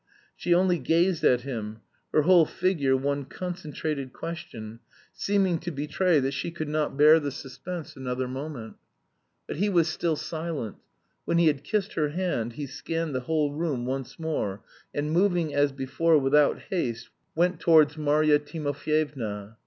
She 0.35 0.51
only 0.51 0.79
gazed 0.79 1.23
at 1.23 1.41
him, 1.41 1.81
her 2.11 2.23
whole 2.23 2.47
figure 2.47 2.97
one 2.97 3.23
concentrated 3.25 4.13
question, 4.13 4.79
seeming 5.13 5.59
to 5.59 5.69
betray 5.69 6.19
that 6.19 6.31
she 6.33 6.49
could 6.49 6.67
not 6.69 6.97
bear 6.97 7.19
the 7.19 7.29
suspense 7.29 7.95
another 7.95 8.27
moment. 8.27 8.77
But 9.45 9.57
he 9.57 9.69
was 9.69 9.87
still 9.87 10.15
silent. 10.15 10.77
When 11.25 11.37
he 11.37 11.45
had 11.45 11.63
kissed 11.63 11.93
her 11.93 12.09
hand, 12.09 12.53
he 12.53 12.65
scanned 12.65 13.13
the 13.13 13.19
whole 13.19 13.53
room 13.53 13.85
once 13.85 14.17
more, 14.17 14.63
and 14.91 15.11
moving, 15.11 15.53
as 15.53 15.71
before, 15.71 16.17
without 16.17 16.57
haste 16.71 17.11
went 17.35 17.59
towards 17.59 17.95
Marya 17.95 18.39
Timofyevna. 18.39 19.57